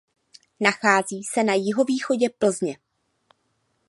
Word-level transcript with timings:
Nachází 0.59 1.23
se 1.23 1.43
na 1.43 1.53
jihovýchodě 1.53 2.29
Plzně. 2.29 2.77